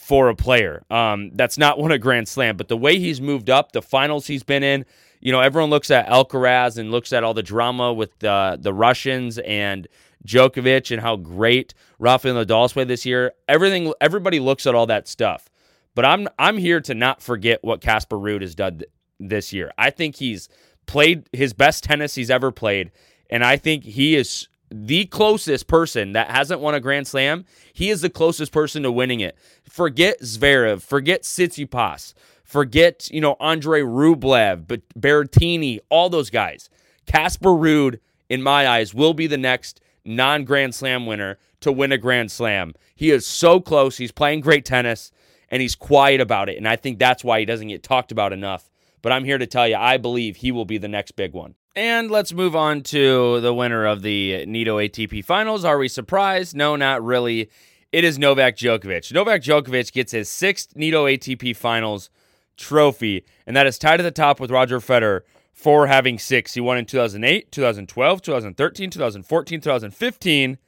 for 0.00 0.30
a 0.30 0.34
player. 0.34 0.82
Um, 0.90 1.30
that's 1.34 1.58
not 1.58 1.78
won 1.78 1.92
a 1.92 1.98
Grand 1.98 2.26
Slam, 2.26 2.56
but 2.56 2.68
the 2.68 2.76
way 2.76 2.98
he's 2.98 3.20
moved 3.20 3.50
up, 3.50 3.72
the 3.72 3.82
finals 3.82 4.26
he's 4.26 4.42
been 4.42 4.62
in, 4.62 4.86
you 5.20 5.30
know, 5.30 5.40
everyone 5.40 5.68
looks 5.68 5.90
at 5.90 6.08
Alcaraz 6.08 6.78
and 6.78 6.90
looks 6.90 7.12
at 7.12 7.22
all 7.22 7.34
the 7.34 7.42
drama 7.42 7.92
with 7.92 8.18
the 8.18 8.58
the 8.60 8.72
Russians 8.72 9.38
and 9.38 9.86
Djokovic 10.26 10.90
and 10.90 11.02
how 11.02 11.16
great 11.16 11.74
Rafael 11.98 12.34
Nadal's 12.34 12.72
played 12.72 12.88
this 12.88 13.04
year. 13.04 13.32
Everything, 13.46 13.92
everybody 14.00 14.40
looks 14.40 14.66
at 14.66 14.74
all 14.74 14.86
that 14.86 15.06
stuff, 15.06 15.50
but 15.94 16.06
I'm 16.06 16.26
I'm 16.38 16.56
here 16.56 16.80
to 16.80 16.94
not 16.94 17.22
forget 17.22 17.62
what 17.62 17.82
Casper 17.82 18.16
Ruud 18.16 18.40
has 18.40 18.54
done 18.54 18.80
this 19.18 19.52
year. 19.52 19.70
I 19.76 19.90
think 19.90 20.16
he's 20.16 20.48
played 20.86 21.28
his 21.32 21.52
best 21.52 21.84
tennis 21.84 22.14
he's 22.14 22.30
ever 22.30 22.50
played, 22.50 22.90
and 23.28 23.44
I 23.44 23.58
think 23.58 23.84
he 23.84 24.16
is 24.16 24.48
the 24.70 25.06
closest 25.06 25.66
person 25.66 26.12
that 26.12 26.30
hasn't 26.30 26.60
won 26.60 26.74
a 26.74 26.80
Grand 26.80 27.06
Slam. 27.06 27.44
He 27.72 27.90
is 27.90 28.00
the 28.00 28.10
closest 28.10 28.52
person 28.52 28.82
to 28.84 28.92
winning 28.92 29.20
it. 29.20 29.36
Forget 29.68 30.20
Zverev, 30.20 30.82
forget 30.82 31.22
Tsitsipas, 31.22 32.14
Forget, 32.50 33.08
you 33.12 33.20
know, 33.20 33.36
Andre 33.38 33.80
Rublev, 33.80 34.66
but 34.66 34.80
Berrettini, 34.98 35.78
all 35.88 36.10
those 36.10 36.30
guys. 36.30 36.68
Casper 37.06 37.50
Ruud, 37.50 38.00
in 38.28 38.42
my 38.42 38.66
eyes, 38.66 38.92
will 38.92 39.14
be 39.14 39.28
the 39.28 39.38
next 39.38 39.80
non 40.04 40.42
Grand 40.42 40.74
Slam 40.74 41.06
winner 41.06 41.38
to 41.60 41.70
win 41.70 41.92
a 41.92 41.96
Grand 41.96 42.32
Slam. 42.32 42.74
He 42.96 43.12
is 43.12 43.24
so 43.24 43.60
close. 43.60 43.98
He's 43.98 44.10
playing 44.10 44.40
great 44.40 44.64
tennis 44.64 45.12
and 45.48 45.62
he's 45.62 45.76
quiet 45.76 46.20
about 46.20 46.48
it. 46.48 46.56
And 46.56 46.66
I 46.66 46.74
think 46.74 46.98
that's 46.98 47.22
why 47.22 47.38
he 47.38 47.44
doesn't 47.44 47.68
get 47.68 47.84
talked 47.84 48.10
about 48.10 48.32
enough. 48.32 48.68
But 49.00 49.12
I'm 49.12 49.24
here 49.24 49.38
to 49.38 49.46
tell 49.46 49.68
you, 49.68 49.76
I 49.76 49.96
believe 49.96 50.34
he 50.34 50.50
will 50.50 50.64
be 50.64 50.78
the 50.78 50.88
next 50.88 51.12
big 51.12 51.32
one. 51.32 51.54
And 51.76 52.10
let's 52.10 52.32
move 52.32 52.56
on 52.56 52.82
to 52.84 53.40
the 53.40 53.54
winner 53.54 53.86
of 53.86 54.02
the 54.02 54.44
Nitto 54.44 54.88
ATP 54.88 55.24
Finals. 55.24 55.64
Are 55.64 55.78
we 55.78 55.86
surprised? 55.86 56.56
No, 56.56 56.74
not 56.74 57.02
really. 57.04 57.48
It 57.92 58.02
is 58.02 58.18
Novak 58.18 58.56
Djokovic. 58.56 59.12
Novak 59.12 59.42
Djokovic 59.42 59.92
gets 59.92 60.10
his 60.10 60.28
sixth 60.28 60.74
Nitto 60.74 61.16
ATP 61.16 61.54
Finals 61.54 62.10
trophy, 62.56 63.24
and 63.46 63.56
that 63.56 63.68
is 63.68 63.78
tied 63.78 64.00
at 64.00 64.02
the 64.02 64.10
top 64.10 64.40
with 64.40 64.50
Roger 64.50 64.80
Federer 64.80 65.20
for 65.52 65.86
having 65.86 66.18
six. 66.18 66.54
He 66.54 66.60
won 66.60 66.76
in 66.76 66.86
2008, 66.86 67.52
2012, 67.52 68.22
2013, 68.22 68.90
2014, 68.90 69.60
2015, 69.60 70.58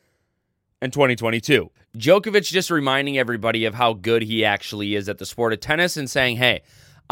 and 0.80 0.92
2022. 0.92 1.70
Djokovic 1.96 2.44
just 2.44 2.70
reminding 2.70 3.18
everybody 3.18 3.64
of 3.64 3.74
how 3.74 3.92
good 3.92 4.22
he 4.22 4.44
actually 4.44 4.94
is 4.94 5.08
at 5.08 5.18
the 5.18 5.26
sport 5.26 5.52
of 5.52 5.58
tennis 5.58 5.96
and 5.96 6.08
saying, 6.08 6.36
hey, 6.36 6.62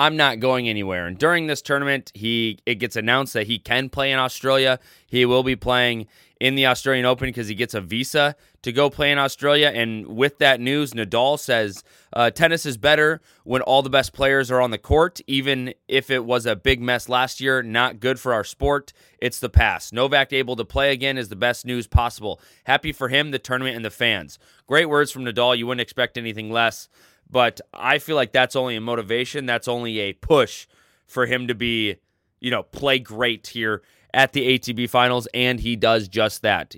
I'm 0.01 0.17
not 0.17 0.41
going 0.41 0.67
anywhere. 0.67 1.07
And 1.07 1.19
during 1.19 1.47
this 1.47 1.61
tournament, 1.61 2.11
he 2.15 2.59
it 2.65 2.77
gets 2.77 2.97
announced 2.97 3.35
that 3.35 3.49
he 3.49 3.59
can 3.59 3.91
play 3.91 4.11
in 4.11 4.19
Australia. 4.19 4.81
He 5.07 5.27
will 5.27 5.43
be 5.43 5.57
playing 5.57 6.07
in 6.41 6.55
the 6.55 6.65
Australian 6.65 7.05
Open 7.05 7.29
because 7.29 7.49
he 7.49 7.55
gets 7.55 7.75
a 7.75 7.83
visa 7.83 8.35
to 8.63 8.73
go 8.73 8.89
play 8.89 9.13
in 9.13 9.19
Australia. 9.19 9.71
And 9.75 10.07
with 10.07 10.39
that 10.39 10.59
news, 10.59 10.95
Nadal 10.95 11.39
says 11.39 11.85
uh, 12.15 12.31
tennis 12.31 12.65
is 12.65 12.79
better 12.79 13.21
when 13.45 13.61
all 13.61 13.83
the 13.83 13.91
best 13.91 14.15
players 14.15 14.51
are 14.51 14.63
on 14.63 14.71
the 14.71 14.79
court, 14.79 15.21
even 15.27 15.75
if 15.87 16.11
it 16.11 16.25
was 16.25 16.47
a 16.47 16.57
big 16.57 16.81
mess 16.81 17.11
last 17.11 17.39
year. 17.39 17.63
Not 17.63 18.01
good 18.01 18.19
for 18.19 18.33
our 18.33 18.43
sport. 18.43 18.95
It's 19.19 19.39
the 19.39 19.51
past. 19.51 19.93
Novak 19.93 20.33
able 20.33 20.57
to 20.57 20.65
play 20.65 20.93
again 20.93 21.19
is 21.19 21.29
the 21.29 21.37
best 21.37 21.67
news 21.67 21.87
possible. 21.87 22.41
Happy 22.65 22.93
for 22.93 23.11
him, 23.11 23.33
the 23.33 23.39
tournament, 23.39 23.77
and 23.77 23.85
the 23.85 23.91
fans. 23.91 24.39
Great 24.67 24.87
words 24.87 25.11
from 25.11 25.27
Nadal. 25.27 25.59
You 25.59 25.67
wouldn't 25.67 25.83
expect 25.83 26.17
anything 26.17 26.51
less. 26.51 26.89
But 27.31 27.61
I 27.73 27.99
feel 27.99 28.17
like 28.17 28.33
that's 28.33 28.57
only 28.57 28.77
a 28.77 28.81
motivation. 28.81 29.47
That's 29.47 29.69
only 29.69 29.99
a 30.01 30.13
push 30.15 30.67
for 31.07 31.27
him 31.27 31.47
to 31.49 31.55
be, 31.55 31.97
you 32.41 32.51
know, 32.51 32.63
play 32.63 32.99
great 32.99 33.47
here 33.49 33.83
at 34.13 34.33
the 34.33 34.59
ATP 34.59 34.89
finals. 34.91 35.29
And 35.33 35.61
he 35.61 35.77
does 35.77 36.09
just 36.09 36.43
that. 36.43 36.75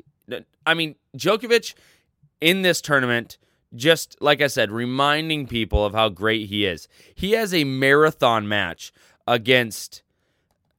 I 0.66 0.74
mean, 0.74 0.96
Djokovic 1.16 1.74
in 2.40 2.62
this 2.62 2.80
tournament, 2.80 3.38
just 3.74 4.16
like 4.20 4.42
I 4.42 4.48
said, 4.48 4.70
reminding 4.70 5.46
people 5.46 5.84
of 5.84 5.94
how 5.94 6.08
great 6.08 6.48
he 6.48 6.66
is. 6.66 6.88
He 7.14 7.32
has 7.32 7.54
a 7.54 7.64
marathon 7.64 8.48
match 8.48 8.92
against 9.26 10.02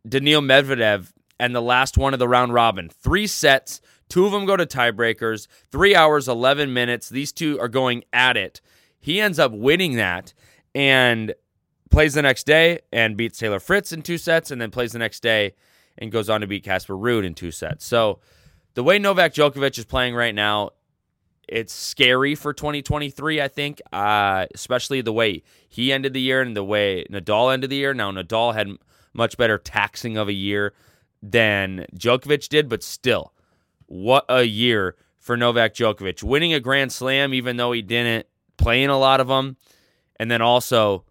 Daniil 0.08 0.42
Medvedev 0.42 1.13
and 1.39 1.56
the 1.56 1.62
last 1.62 1.98
one 1.98 2.13
of 2.13 2.20
the 2.20 2.27
round 2.27 2.53
robin. 2.53 2.89
Three 2.89 3.27
sets, 3.27 3.82
two 4.10 4.25
of 4.25 4.32
them 4.32 4.46
go 4.46 4.56
to 4.58 4.65
tiebreakers, 4.65 5.48
three 5.72 5.96
hours, 5.96 6.27
11 6.27 6.74
minutes. 6.74 7.10
These 7.10 7.32
two 7.32 7.60
are 7.60 7.68
going 7.70 8.03
at 8.12 8.38
it. 8.38 8.62
He 9.04 9.20
ends 9.20 9.38
up 9.38 9.52
winning 9.52 9.98
that 9.98 10.34
and 10.74 11.36
plays 11.92 12.14
the 12.14 12.22
next 12.22 12.46
day 12.46 12.80
and 12.94 13.18
beats 13.18 13.38
Taylor 13.38 13.60
Fritz 13.60 13.92
in 13.92 14.02
two 14.02 14.18
sets, 14.18 14.50
and 14.50 14.62
then 14.62 14.72
plays 14.72 14.94
the 14.94 15.00
next 15.00 15.22
day 15.22 15.56
and 15.98 16.10
goes 16.10 16.30
on 16.30 16.40
to 16.40 16.48
beat 16.48 16.64
Casper 16.64 16.96
Ruud 16.96 17.26
in 17.26 17.34
two 17.34 17.52
sets. 17.52 17.86
So 17.86 18.22
the 18.76 18.84
way 18.84 19.00
Novak 19.00 19.34
Djokovic 19.34 19.78
is 19.78 19.84
playing 19.84 20.16
right 20.16 20.34
now, 20.34 20.70
it's 21.50 21.74
scary 21.74 22.34
for 22.34 22.54
2023. 22.54 23.42
I 23.42 23.50
think, 23.50 23.82
uh, 23.92 24.46
especially 24.56 25.02
the 25.02 25.12
way 25.12 25.44
he 25.68 25.92
ended 25.92 26.14
the 26.14 26.22
year 26.22 26.42
and 26.42 26.56
the 26.56 26.64
way 26.64 27.06
Nadal 27.12 27.54
ended 27.54 27.72
the 27.72 27.76
year. 27.76 27.94
Now 27.94 28.10
Nadal 28.10 28.54
had 28.54 28.70
much 29.12 29.36
better 29.36 29.58
taxing 29.58 30.16
of 30.16 30.30
a 30.30 30.34
year 30.34 30.74
than 31.22 31.88
Djokovic 31.94 32.48
did, 32.48 32.70
but 32.70 32.84
still, 32.84 33.34
what 33.86 34.24
a 34.30 34.44
year 34.44 34.96
for 35.20 35.36
Novak 35.36 35.74
Djokovic, 35.74 36.24
winning 36.24 36.54
a 36.54 36.62
Grand 36.62 36.94
Slam 36.94 37.34
even 37.34 37.58
though 37.58 37.74
he 37.74 37.82
didn't 37.82 38.28
playing 38.58 38.90
a 38.90 38.98
lot 38.98 39.20
of 39.20 39.28
them, 39.28 39.58
and 40.18 40.30
then 40.30 40.42
also 40.42 41.04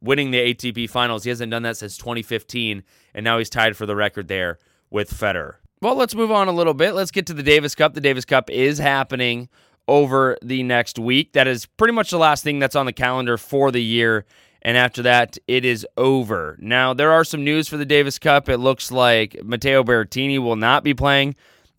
winning 0.00 0.30
the 0.30 0.54
ATP 0.54 0.90
finals. 0.90 1.24
He 1.24 1.30
hasn't 1.30 1.50
done 1.50 1.62
that 1.62 1.76
since 1.76 1.96
2015, 1.96 2.82
and 3.14 3.24
now 3.24 3.38
he's 3.38 3.50
tied 3.50 3.76
for 3.76 3.86
the 3.86 3.96
record 3.96 4.28
there 4.28 4.58
with 4.90 5.12
Federer. 5.12 5.54
Well, 5.80 5.96
let's 5.96 6.14
move 6.14 6.30
on 6.30 6.48
a 6.48 6.52
little 6.52 6.74
bit. 6.74 6.94
Let's 6.94 7.10
get 7.10 7.26
to 7.26 7.34
the 7.34 7.42
Davis 7.42 7.74
Cup. 7.74 7.94
The 7.94 8.00
Davis 8.00 8.24
Cup 8.24 8.50
is 8.50 8.78
happening 8.78 9.48
over 9.88 10.38
the 10.42 10.62
next 10.62 10.98
week. 10.98 11.32
That 11.32 11.48
is 11.48 11.66
pretty 11.66 11.92
much 11.92 12.10
the 12.10 12.18
last 12.18 12.44
thing 12.44 12.58
that's 12.58 12.76
on 12.76 12.86
the 12.86 12.92
calendar 12.92 13.36
for 13.36 13.72
the 13.72 13.82
year. 13.82 14.24
And 14.62 14.76
after 14.76 15.02
that, 15.02 15.38
it 15.48 15.64
is 15.64 15.84
over. 15.96 16.56
Now, 16.60 16.94
there 16.94 17.10
are 17.10 17.24
some 17.24 17.42
news 17.42 17.66
for 17.66 17.76
the 17.76 17.84
Davis 17.84 18.18
Cup. 18.18 18.48
It 18.48 18.58
looks 18.58 18.92
like 18.92 19.36
Matteo 19.42 19.82
Berrettini 19.82 20.38
will 20.38 20.54
not 20.54 20.84
be 20.84 20.94
playing 20.94 21.34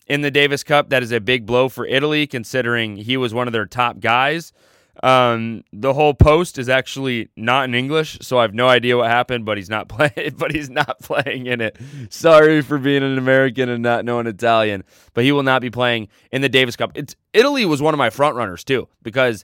in 0.07 0.19
the 0.19 0.31
Davis 0.31 0.65
Cup. 0.65 0.89
That 0.89 1.01
is 1.01 1.13
a 1.13 1.21
big 1.21 1.45
blow 1.45 1.69
for 1.69 1.85
Italy, 1.85 2.27
considering 2.27 2.97
he 2.97 3.15
was 3.15 3.33
one 3.33 3.47
of 3.47 3.53
their 3.53 3.65
top 3.65 4.01
guys. 4.01 4.51
Um, 5.01 5.63
the 5.73 5.93
whole 5.93 6.13
post 6.13 6.59
is 6.59 6.69
actually 6.69 7.29
not 7.35 7.65
in 7.65 7.73
English, 7.73 8.19
so 8.21 8.37
I 8.37 8.43
have 8.43 8.53
no 8.53 8.67
idea 8.67 8.95
what 8.95 9.09
happened. 9.09 9.45
But 9.45 9.57
he's 9.57 9.69
not 9.69 9.87
playing. 9.89 10.35
But 10.37 10.51
he's 10.53 10.69
not 10.69 10.99
playing 10.99 11.47
in 11.47 11.61
it. 11.61 11.77
Sorry 12.09 12.61
for 12.61 12.77
being 12.77 13.03
an 13.03 13.17
American 13.17 13.69
and 13.69 13.81
not 13.81 14.05
knowing 14.05 14.27
Italian. 14.27 14.83
But 15.13 15.23
he 15.23 15.31
will 15.31 15.43
not 15.43 15.61
be 15.61 15.69
playing 15.69 16.09
in 16.31 16.41
the 16.41 16.49
Davis 16.49 16.75
Cup. 16.75 16.91
It's 16.95 17.15
Italy 17.33 17.65
was 17.65 17.81
one 17.81 17.93
of 17.93 17.97
my 17.97 18.09
front 18.09 18.35
runners 18.35 18.63
too, 18.63 18.87
because 19.01 19.43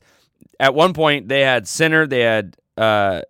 at 0.60 0.76
one 0.76 0.94
point 0.94 1.28
they 1.30 1.42
had 1.42 1.68
Sinner, 1.68 2.06
they 2.06 2.22
had 2.22 2.58
uh, 2.78 3.22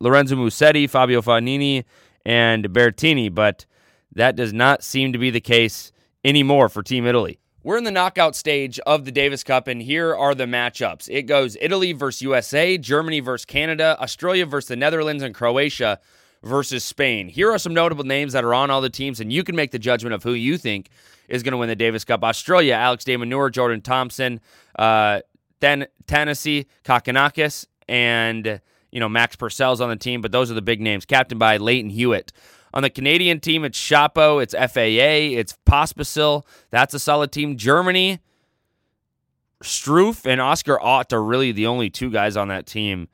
Lorenzo 0.00 0.36
Musetti, 0.36 0.88
Fabio 0.88 1.22
Fognini, 1.22 1.84
and 2.24 2.64
Berrettini, 2.70 3.32
but 3.32 3.66
that 4.14 4.36
does 4.36 4.52
not 4.52 4.82
seem 4.82 5.12
to 5.12 5.18
be 5.18 5.30
the 5.30 5.40
case 5.40 5.92
anymore 6.24 6.68
for 6.68 6.82
Team 6.82 7.06
Italy. 7.06 7.39
We're 7.62 7.76
in 7.76 7.84
the 7.84 7.90
knockout 7.90 8.36
stage 8.36 8.78
of 8.86 9.04
the 9.04 9.12
Davis 9.12 9.44
Cup, 9.44 9.68
and 9.68 9.82
here 9.82 10.16
are 10.16 10.34
the 10.34 10.46
matchups. 10.46 11.10
It 11.10 11.24
goes 11.24 11.58
Italy 11.60 11.92
versus 11.92 12.22
USA, 12.22 12.78
Germany 12.78 13.20
versus 13.20 13.44
Canada, 13.44 13.98
Australia 14.00 14.46
versus 14.46 14.68
the 14.68 14.76
Netherlands, 14.76 15.22
and 15.22 15.34
Croatia 15.34 16.00
versus 16.42 16.84
Spain. 16.84 17.28
Here 17.28 17.50
are 17.50 17.58
some 17.58 17.74
notable 17.74 18.04
names 18.04 18.32
that 18.32 18.44
are 18.44 18.54
on 18.54 18.70
all 18.70 18.80
the 18.80 18.88
teams, 18.88 19.20
and 19.20 19.30
you 19.30 19.44
can 19.44 19.56
make 19.56 19.72
the 19.72 19.78
judgment 19.78 20.14
of 20.14 20.22
who 20.22 20.32
you 20.32 20.56
think 20.56 20.88
is 21.28 21.42
going 21.42 21.52
to 21.52 21.58
win 21.58 21.68
the 21.68 21.76
Davis 21.76 22.02
Cup. 22.02 22.24
Australia, 22.24 22.72
Alex 22.72 23.04
de 23.04 23.18
Jordan 23.50 23.82
Thompson, 23.82 24.40
uh, 24.78 25.20
Thanasi 25.60 26.64
Kokkinakis, 26.86 27.66
and 27.90 28.62
you 28.90 29.00
know 29.00 29.08
Max 29.10 29.36
Purcell's 29.36 29.82
on 29.82 29.90
the 29.90 29.96
team, 29.96 30.22
but 30.22 30.32
those 30.32 30.50
are 30.50 30.54
the 30.54 30.62
big 30.62 30.80
names. 30.80 31.04
Captain 31.04 31.36
by 31.36 31.58
Leighton 31.58 31.90
Hewitt. 31.90 32.32
On 32.72 32.82
the 32.82 32.90
Canadian 32.90 33.40
team, 33.40 33.64
it's 33.64 33.78
Chapo, 33.78 34.42
it's 34.42 34.54
FAA, 34.54 35.38
it's 35.38 35.56
Pospisil. 35.66 36.44
That's 36.70 36.94
a 36.94 36.98
solid 36.98 37.32
team. 37.32 37.56
Germany, 37.56 38.20
Struff 39.62 40.26
and 40.26 40.40
Oscar 40.40 40.78
Otte 40.78 41.12
are 41.12 41.22
really 41.22 41.52
the 41.52 41.66
only 41.66 41.90
two 41.90 42.10
guys 42.10 42.36
on 42.36 42.48
that 42.48 42.66
team 42.66 43.08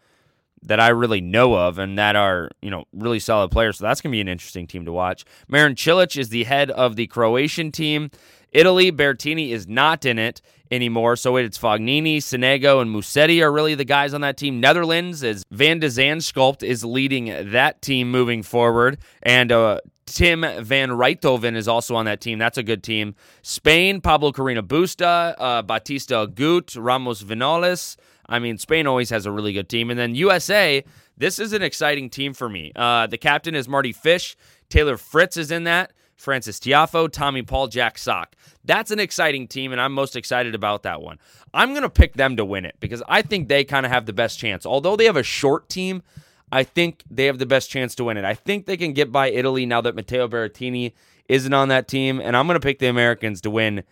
that 0.62 0.80
I 0.80 0.88
really 0.88 1.20
know 1.20 1.54
of 1.54 1.78
and 1.78 1.96
that 1.98 2.16
are, 2.16 2.50
you 2.60 2.70
know, 2.70 2.84
really 2.92 3.20
solid 3.20 3.50
players. 3.50 3.78
So 3.78 3.84
that's 3.84 4.00
going 4.00 4.10
to 4.10 4.16
be 4.16 4.20
an 4.20 4.28
interesting 4.28 4.66
team 4.66 4.84
to 4.84 4.92
watch. 4.92 5.24
Marin 5.48 5.74
Cilic 5.74 6.18
is 6.18 6.28
the 6.28 6.44
head 6.44 6.70
of 6.70 6.96
the 6.96 7.06
Croatian 7.06 7.70
team. 7.72 8.10
Italy, 8.56 8.90
Bertini 8.90 9.50
is 9.50 9.68
not 9.68 10.06
in 10.06 10.18
it 10.18 10.40
anymore. 10.70 11.16
So 11.16 11.36
it's 11.36 11.58
Fognini, 11.58 12.16
Sonego, 12.16 12.80
and 12.80 12.90
Musetti 12.90 13.42
are 13.42 13.52
really 13.52 13.74
the 13.74 13.84
guys 13.84 14.14
on 14.14 14.22
that 14.22 14.38
team. 14.38 14.60
Netherlands 14.60 15.22
is 15.22 15.44
Van 15.50 15.78
de 15.78 15.88
Zandschulp 15.88 16.62
is 16.62 16.82
leading 16.82 17.50
that 17.52 17.82
team 17.82 18.10
moving 18.10 18.42
forward. 18.42 18.96
And 19.22 19.52
uh, 19.52 19.80
Tim 20.06 20.40
Van 20.40 20.88
Rijthoven 20.88 21.54
is 21.54 21.68
also 21.68 21.96
on 21.96 22.06
that 22.06 22.22
team. 22.22 22.38
That's 22.38 22.56
a 22.56 22.62
good 22.62 22.82
team. 22.82 23.14
Spain, 23.42 24.00
Pablo 24.00 24.32
Carreño 24.32 24.62
Busta, 24.62 25.34
uh, 25.38 25.60
Bautista 25.60 26.26
Agut, 26.26 26.82
Ramos 26.82 27.22
Viñolas. 27.22 27.96
I 28.26 28.38
mean, 28.38 28.56
Spain 28.56 28.86
always 28.86 29.10
has 29.10 29.26
a 29.26 29.30
really 29.30 29.52
good 29.52 29.68
team. 29.68 29.90
And 29.90 29.98
then 29.98 30.14
USA, 30.14 30.82
this 31.18 31.38
is 31.38 31.52
an 31.52 31.60
exciting 31.60 32.08
team 32.08 32.32
for 32.32 32.48
me. 32.48 32.72
Uh, 32.74 33.06
the 33.06 33.18
captain 33.18 33.54
is 33.54 33.68
Mardy 33.68 33.92
Fish. 33.92 34.34
Taylor 34.70 34.96
Fritz 34.96 35.36
is 35.36 35.50
in 35.50 35.64
that. 35.64 35.92
Frances 36.16 36.58
Tiafoe, 36.58 37.10
Tommy 37.12 37.42
Paul, 37.42 37.68
Jack 37.68 37.98
Sock. 37.98 38.34
That's 38.64 38.90
an 38.90 38.98
exciting 38.98 39.46
team, 39.46 39.72
and 39.72 39.80
I'm 39.80 39.92
most 39.92 40.16
excited 40.16 40.54
about 40.54 40.82
that 40.82 41.02
one. 41.02 41.18
I'm 41.54 41.70
going 41.70 41.82
to 41.82 41.90
pick 41.90 42.14
them 42.14 42.36
to 42.36 42.44
win 42.44 42.64
it 42.64 42.76
because 42.80 43.02
I 43.06 43.22
think 43.22 43.48
they 43.48 43.64
kind 43.64 43.86
of 43.86 43.92
have 43.92 44.06
the 44.06 44.12
best 44.12 44.38
chance. 44.38 44.66
Although 44.66 44.96
they 44.96 45.04
have 45.04 45.16
a 45.16 45.22
short 45.22 45.68
team, 45.68 46.02
I 46.50 46.64
think 46.64 47.02
they 47.10 47.26
have 47.26 47.38
the 47.38 47.46
best 47.46 47.70
chance 47.70 47.94
to 47.96 48.04
win 48.04 48.16
it. 48.16 48.24
I 48.24 48.34
think 48.34 48.66
they 48.66 48.76
can 48.76 48.92
get 48.92 49.12
by 49.12 49.30
Italy 49.30 49.66
now 49.66 49.80
that 49.82 49.94
Matteo 49.94 50.26
Berrettini 50.26 50.92
isn't 51.28 51.52
on 51.52 51.68
that 51.68 51.86
team, 51.86 52.20
and 52.20 52.36
I'm 52.36 52.46
going 52.46 52.58
to 52.58 52.64
pick 52.66 52.78
the 52.78 52.86
Americans 52.86 53.40
to 53.42 53.50
win 53.50 53.84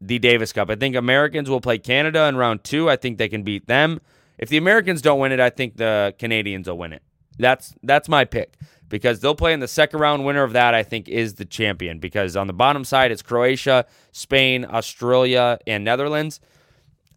the 0.00 0.18
Davis 0.18 0.52
Cup. 0.52 0.70
I 0.70 0.74
think 0.74 0.96
Americans 0.96 1.48
will 1.48 1.60
play 1.60 1.78
Canada 1.78 2.26
in 2.26 2.36
round 2.36 2.64
two. 2.64 2.90
I 2.90 2.96
think 2.96 3.18
they 3.18 3.28
can 3.28 3.42
beat 3.42 3.66
them. 3.66 4.00
If 4.38 4.48
the 4.48 4.56
Americans 4.56 5.02
don't 5.02 5.20
win 5.20 5.30
it, 5.30 5.40
I 5.40 5.50
think 5.50 5.76
the 5.76 6.14
Canadians 6.18 6.68
will 6.68 6.78
win 6.78 6.92
it. 6.92 7.02
That's 7.38 7.74
that's 7.82 8.08
my 8.08 8.24
pick 8.24 8.56
because 8.88 9.20
they'll 9.20 9.34
play 9.34 9.52
in 9.52 9.60
the 9.60 9.68
second 9.68 10.00
round. 10.00 10.24
Winner 10.24 10.42
of 10.42 10.52
that, 10.52 10.74
I 10.74 10.82
think, 10.82 11.08
is 11.08 11.34
the 11.34 11.44
champion 11.44 11.98
because 11.98 12.36
on 12.36 12.46
the 12.46 12.52
bottom 12.52 12.84
side, 12.84 13.10
it's 13.10 13.22
Croatia, 13.22 13.86
Spain, 14.12 14.64
Australia, 14.68 15.58
and 15.66 15.84
Netherlands. 15.84 16.40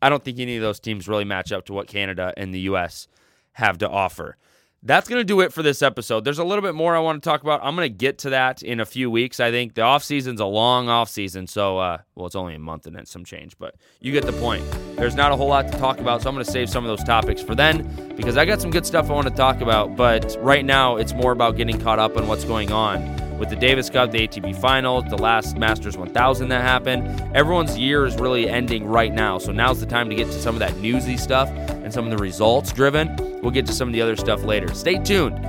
I 0.01 0.09
don't 0.09 0.23
think 0.23 0.39
any 0.39 0.55
of 0.55 0.61
those 0.61 0.79
teams 0.79 1.07
really 1.07 1.25
match 1.25 1.51
up 1.51 1.65
to 1.65 1.73
what 1.73 1.87
Canada 1.87 2.33
and 2.37 2.53
the 2.53 2.59
U.S. 2.61 3.07
have 3.53 3.77
to 3.79 3.89
offer 3.89 4.37
that's 4.87 5.09
going 5.09 5.19
to 5.19 5.25
do 5.25 5.41
it 5.41 5.51
for 5.51 5.61
this 5.61 5.81
episode. 5.81 6.23
There's 6.23 6.39
a 6.39 6.45
little 6.45 6.61
bit 6.61 6.73
more 6.73 6.95
I 6.95 6.99
want 6.99 7.21
to 7.21 7.29
talk 7.29 7.41
about. 7.41 7.59
I'm 7.61 7.75
going 7.75 7.91
to 7.91 7.95
get 7.95 8.19
to 8.19 8.29
that 8.31 8.63
in 8.63 8.79
a 8.79 8.85
few 8.85 9.11
weeks. 9.11 9.39
I 9.39 9.51
think 9.51 9.73
the 9.73 9.81
off 9.81 10.03
season's 10.03 10.39
a 10.39 10.45
long 10.45 10.87
off 10.87 11.09
season, 11.09 11.45
so 11.45 11.77
uh, 11.77 11.97
well, 12.15 12.25
it's 12.25 12.35
only 12.35 12.55
a 12.55 12.59
month 12.59 12.87
and 12.87 12.95
then 12.95 13.05
some 13.05 13.25
change, 13.25 13.57
but 13.59 13.75
you 13.99 14.13
get 14.13 14.25
the 14.25 14.31
point. 14.33 14.63
There's 14.95 15.15
not 15.15 15.33
a 15.33 15.35
whole 15.35 15.49
lot 15.49 15.69
to 15.71 15.77
talk 15.77 15.99
about, 15.99 16.21
so 16.21 16.29
I'm 16.29 16.35
going 16.35 16.45
to 16.45 16.51
save 16.51 16.69
some 16.69 16.85
of 16.85 16.87
those 16.87 17.05
topics 17.05 17.41
for 17.41 17.53
then 17.53 18.13
because 18.15 18.37
I 18.37 18.45
got 18.45 18.61
some 18.61 18.71
good 18.71 18.85
stuff 18.85 19.09
I 19.09 19.13
want 19.13 19.27
to 19.27 19.33
talk 19.33 19.59
about. 19.59 19.97
But 19.97 20.37
right 20.39 20.63
now, 20.63 20.95
it's 20.95 21.13
more 21.13 21.33
about 21.33 21.57
getting 21.57 21.79
caught 21.79 21.99
up 21.99 22.15
on 22.15 22.27
what's 22.27 22.45
going 22.45 22.71
on 22.71 23.26
with 23.37 23.49
the 23.49 23.55
Davis 23.55 23.89
Cup, 23.89 24.11
the 24.11 24.27
ATP 24.27 24.55
Finals, 24.55 25.05
the 25.09 25.17
last 25.17 25.57
Masters 25.57 25.97
1000 25.97 26.49
that 26.49 26.61
happened. 26.61 27.07
Everyone's 27.35 27.77
year 27.77 28.05
is 28.05 28.15
really 28.15 28.49
ending 28.49 28.85
right 28.85 29.13
now, 29.13 29.37
so 29.37 29.51
now's 29.51 29.79
the 29.79 29.85
time 29.85 30.09
to 30.09 30.15
get 30.15 30.27
to 30.27 30.39
some 30.41 30.55
of 30.55 30.59
that 30.59 30.75
newsy 30.77 31.17
stuff 31.17 31.49
and 31.49 31.93
some 31.93 32.05
of 32.05 32.11
the 32.11 32.17
results 32.17 32.71
driven. 32.71 33.15
We'll 33.41 33.51
get 33.51 33.65
to 33.67 33.73
some 33.73 33.89
of 33.89 33.93
the 33.93 34.01
other 34.01 34.15
stuff 34.15 34.43
later. 34.43 34.73
Stay 34.73 34.97
tuned. 34.97 35.45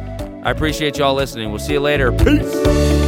I 0.46 0.50
appreciate 0.50 0.98
y'all 0.98 1.14
listening. 1.14 1.50
We'll 1.50 1.58
see 1.58 1.74
you 1.74 1.80
later. 1.80 2.12
Peace. 2.12 3.07